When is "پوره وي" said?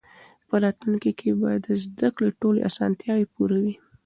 3.33-3.75